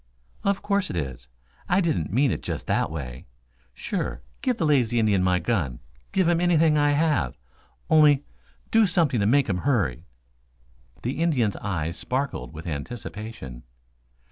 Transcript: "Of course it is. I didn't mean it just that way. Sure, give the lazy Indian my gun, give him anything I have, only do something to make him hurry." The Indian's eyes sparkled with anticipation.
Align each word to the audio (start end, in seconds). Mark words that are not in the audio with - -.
"Of 0.43 0.63
course 0.63 0.89
it 0.89 0.95
is. 0.95 1.27
I 1.69 1.79
didn't 1.79 2.11
mean 2.11 2.31
it 2.31 2.41
just 2.41 2.65
that 2.65 2.89
way. 2.89 3.27
Sure, 3.71 4.23
give 4.41 4.57
the 4.57 4.65
lazy 4.65 4.97
Indian 4.97 5.21
my 5.21 5.37
gun, 5.37 5.79
give 6.11 6.27
him 6.27 6.41
anything 6.41 6.75
I 6.75 6.93
have, 6.93 7.37
only 7.87 8.25
do 8.71 8.87
something 8.87 9.19
to 9.19 9.27
make 9.27 9.47
him 9.47 9.59
hurry." 9.59 10.07
The 11.03 11.21
Indian's 11.21 11.55
eyes 11.57 11.97
sparkled 11.97 12.51
with 12.51 12.65
anticipation. 12.65 13.61